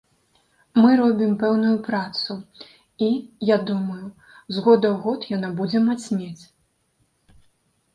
Мы 0.81 0.89
робім 1.01 1.35
пэўную 1.43 1.73
працу, 1.89 2.39
і, 3.09 3.11
я 3.55 3.61
думаю, 3.71 4.05
з 4.57 4.67
году 4.67 4.85
ў 4.93 4.97
год 5.09 5.33
яна 5.39 5.49
будзе 5.65 5.79
мацнець. 5.89 6.43